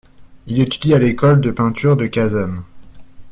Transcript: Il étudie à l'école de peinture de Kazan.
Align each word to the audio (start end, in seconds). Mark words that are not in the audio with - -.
Il 0.47 0.59
étudie 0.59 0.95
à 0.95 0.97
l'école 0.97 1.41
de 1.41 1.51
peinture 1.51 1.95
de 1.95 2.07
Kazan. 2.07 2.63